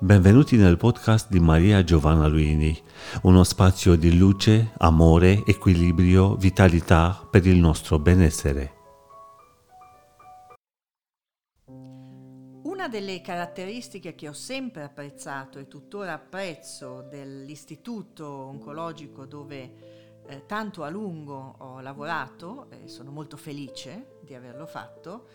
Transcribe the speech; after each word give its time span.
Benvenuti 0.00 0.56
nel 0.56 0.76
podcast 0.76 1.30
di 1.30 1.38
Maria 1.38 1.84
Giovanna 1.84 2.26
Luini, 2.26 2.76
uno 3.22 3.44
spazio 3.44 3.94
di 3.94 4.18
luce, 4.18 4.72
amore, 4.78 5.44
equilibrio, 5.46 6.34
vitalità 6.34 7.26
per 7.30 7.46
il 7.46 7.56
nostro 7.58 8.00
benessere. 8.00 8.72
Una 12.64 12.88
delle 12.88 13.20
caratteristiche 13.20 14.16
che 14.16 14.28
ho 14.28 14.32
sempre 14.32 14.82
apprezzato 14.82 15.60
e 15.60 15.68
tuttora 15.68 16.14
apprezzo 16.14 17.06
dell'istituto 17.08 18.26
oncologico 18.26 19.26
dove 19.26 20.22
eh, 20.26 20.44
tanto 20.44 20.82
a 20.82 20.88
lungo 20.88 21.54
ho 21.58 21.80
lavorato 21.80 22.68
e 22.70 22.88
sono 22.88 23.12
molto 23.12 23.36
felice 23.36 24.18
di 24.22 24.34
averlo 24.34 24.66
fatto, 24.66 25.28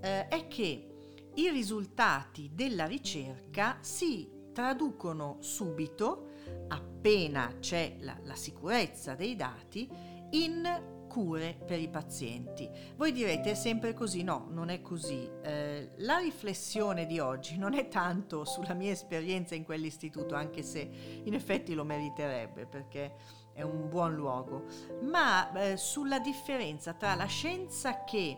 eh, 0.00 0.26
è 0.28 0.48
che 0.48 0.95
i 1.36 1.50
risultati 1.50 2.50
della 2.54 2.86
ricerca 2.86 3.78
si 3.80 4.30
traducono 4.52 5.36
subito, 5.40 6.30
appena 6.68 7.56
c'è 7.60 7.96
la, 8.00 8.18
la 8.22 8.34
sicurezza 8.34 9.14
dei 9.14 9.36
dati, 9.36 9.88
in 10.30 11.06
cure 11.08 11.58
per 11.64 11.80
i 11.80 11.88
pazienti. 11.88 12.68
Voi 12.96 13.12
direte 13.12 13.52
è 13.52 13.54
sempre 13.54 13.94
così? 13.94 14.22
No, 14.22 14.48
non 14.50 14.68
è 14.68 14.82
così. 14.82 15.26
Eh, 15.42 15.92
la 15.96 16.18
riflessione 16.18 17.06
di 17.06 17.18
oggi 17.18 17.56
non 17.56 17.74
è 17.74 17.88
tanto 17.88 18.44
sulla 18.44 18.74
mia 18.74 18.92
esperienza 18.92 19.54
in 19.54 19.64
quell'istituto, 19.64 20.34
anche 20.34 20.62
se 20.62 20.90
in 21.24 21.32
effetti 21.32 21.74
lo 21.74 21.84
meriterebbe 21.84 22.66
perché 22.66 23.14
è 23.52 23.62
un 23.62 23.88
buon 23.88 24.14
luogo, 24.14 24.64
ma 25.02 25.50
eh, 25.52 25.76
sulla 25.78 26.18
differenza 26.18 26.92
tra 26.92 27.14
la 27.14 27.24
scienza 27.24 28.04
che 28.04 28.36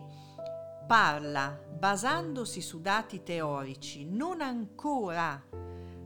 parla 0.89 1.55
basandosi 1.69 2.61
su 2.61 2.81
dati 2.81 3.21
teorici 3.21 4.05
non 4.05 4.41
ancora 4.41 5.39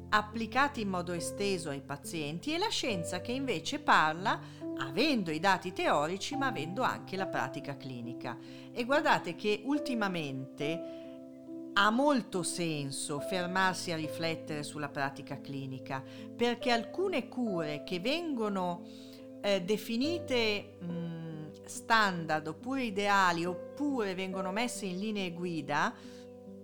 applicati 0.10 0.82
in 0.82 0.90
modo 0.90 1.14
esteso 1.14 1.70
ai 1.70 1.80
pazienti 1.80 2.54
e 2.54 2.58
la 2.58 2.68
scienza 2.68 3.22
che 3.22 3.32
invece 3.32 3.80
parla 3.80 4.38
avendo 4.80 5.32
i 5.32 5.40
dati 5.40 5.72
teorici 5.72 6.36
ma 6.36 6.48
avendo 6.48 6.82
anche 6.82 7.16
la 7.16 7.28
pratica 7.28 7.78
clinica. 7.78 8.38
E 8.74 8.84
guardate 8.84 9.36
che 9.36 9.62
ultimamente 9.64 11.72
ha 11.72 11.90
molto 11.90 12.44
senso 12.44 13.22
fermarsi 13.22 13.94
a 13.94 13.96
riflettere 13.96 14.64
sulla 14.64 14.90
pratica 14.90 15.40
clinica 15.40 16.04
perché 16.36 16.72
alcune 16.72 17.30
cure 17.30 17.86
che 17.86 18.02
vengono 18.02 18.84
eh, 19.46 19.62
definite 19.62 20.78
mh, 20.80 21.66
standard 21.66 22.48
oppure 22.48 22.84
ideali 22.84 23.44
oppure 23.44 24.16
vengono 24.16 24.54
messe 24.54 24.86
in 24.86 25.00
linee 25.00 25.34
guida 25.34 25.94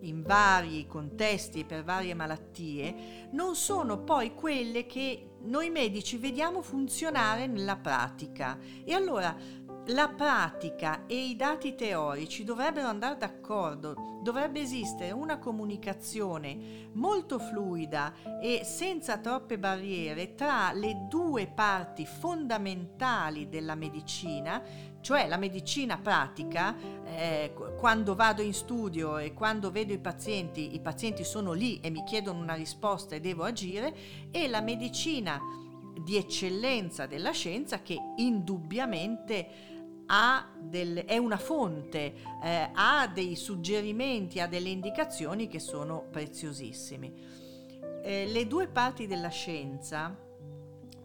in 0.02 0.22
vari 0.22 0.88
contesti 0.88 1.59
e 1.59 1.66
per 1.66 1.83
varie 1.83 2.13
malattie, 2.13 3.27
non 3.31 3.55
sono 3.55 4.02
poi 4.02 4.33
quelle 4.33 4.85
che 4.85 5.31
noi 5.41 5.69
medici 5.69 6.16
vediamo 6.17 6.61
funzionare 6.61 7.47
nella 7.47 7.75
pratica. 7.75 8.57
E 8.85 8.94
allora 8.94 9.35
la 9.88 10.08
pratica 10.09 11.05
e 11.08 11.16
i 11.16 11.35
dati 11.35 11.73
teorici 11.73 12.44
dovrebbero 12.44 12.88
andare 12.88 13.17
d'accordo, 13.17 14.19
dovrebbe 14.22 14.59
esistere 14.59 15.11
una 15.11 15.39
comunicazione 15.39 16.89
molto 16.94 17.39
fluida 17.39 18.13
e 18.41 18.61
senza 18.63 19.17
troppe 19.17 19.57
barriere 19.57 20.35
tra 20.35 20.72
le 20.73 21.05
due 21.09 21.47
parti 21.47 22.05
fondamentali 22.05 23.50
della 23.50 23.75
medicina, 23.75 24.61
cioè 25.02 25.27
la 25.27 25.38
medicina 25.38 25.97
pratica, 25.97 26.75
eh, 27.05 27.53
quando 27.77 28.13
vado 28.13 28.41
in 28.41 28.53
studio 28.53 29.17
e 29.17 29.33
quando 29.33 29.72
vedo 29.72 29.94
i 29.94 30.00
pazienti, 30.00 30.75
i 30.75 30.81
pazienti 30.81 31.23
sono 31.23 31.53
lì 31.53 31.80
e 31.80 31.89
mi 31.89 32.03
chiedono 32.03 32.39
una 32.39 32.53
risposta 32.53 33.16
e 33.16 33.22
devo 33.22 33.44
agire, 33.44 33.95
e 34.30 34.47
la 34.47 34.61
medicina 34.61 35.39
di 36.03 36.17
eccellenza 36.17 37.05
della 37.05 37.31
scienza 37.31 37.81
che 37.81 37.97
indubbiamente 38.18 39.78
delle, 40.59 41.06
è 41.06 41.18
una 41.18 41.38
fonte, 41.38 42.13
eh, 42.44 42.69
ha 42.73 43.07
dei 43.13 43.35
suggerimenti, 43.35 44.40
ha 44.40 44.47
delle 44.47 44.69
indicazioni 44.69 45.47
che 45.47 45.59
sono 45.59 46.07
preziosissimi. 46.09 47.13
Eh, 48.01 48.25
le 48.25 48.47
due 48.47 48.68
parti 48.68 49.06
della 49.06 49.29
scienza, 49.29 50.18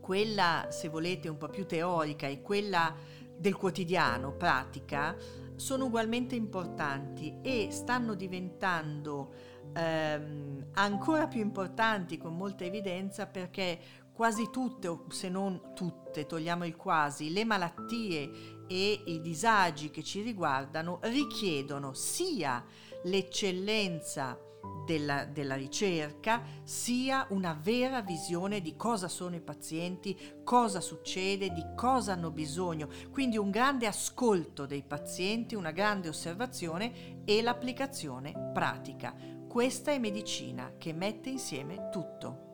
quella 0.00 0.68
se 0.70 0.88
volete 0.88 1.28
un 1.28 1.36
po' 1.36 1.48
più 1.48 1.66
teorica 1.66 2.26
e 2.26 2.40
quella 2.40 2.94
del 3.36 3.56
quotidiano, 3.56 4.32
pratica, 4.32 5.14
sono 5.56 5.84
ugualmente 5.84 6.34
importanti 6.34 7.38
e 7.42 7.68
stanno 7.70 8.14
diventando 8.14 9.32
ehm, 9.74 10.66
ancora 10.72 11.26
più 11.26 11.40
importanti 11.40 12.16
con 12.16 12.36
molta 12.36 12.64
evidenza 12.64 13.26
perché 13.26 13.78
quasi 14.14 14.48
tutte, 14.50 14.86
o 14.88 15.04
se 15.08 15.28
non 15.28 15.72
tutte, 15.74 16.24
togliamo 16.24 16.64
il 16.64 16.76
quasi, 16.76 17.32
le 17.32 17.44
malattie 17.44 18.62
e 18.68 19.02
i 19.06 19.20
disagi 19.20 19.90
che 19.90 20.04
ci 20.04 20.22
riguardano 20.22 21.00
richiedono 21.02 21.92
sia 21.94 22.64
l'eccellenza 23.02 24.38
della, 24.86 25.24
della, 25.24 25.56
ricerca, 25.56 26.42
sia 26.62 27.26
una 27.30 27.58
vera 27.60 28.02
visione 28.02 28.60
di 28.60 28.76
cosa 28.76 29.08
sono 29.08 29.34
i 29.34 29.40
pazienti, 29.40 30.40
cosa 30.44 30.80
succede, 30.80 31.52
di 31.52 31.64
cosa 31.74 32.12
hanno 32.12 32.30
bisogno. 32.30 32.88
Quindi 33.10 33.36
un 33.36 33.50
grande 33.50 33.86
ascolto 33.86 34.64
dei 34.64 34.82
pazienti, 34.82 35.54
una 35.54 35.72
grande 35.72 36.08
osservazione 36.08 37.22
e 37.24 37.42
l'applicazione 37.42 38.50
pratica. 38.52 39.14
Questa 39.48 39.90
è 39.90 39.98
medicina 39.98 40.74
che 40.78 40.92
mette 40.92 41.30
insieme 41.30 41.88
tutto. 41.90 42.53